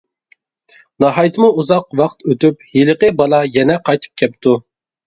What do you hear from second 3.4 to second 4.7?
يەنە قايتىپ كەپتۇ.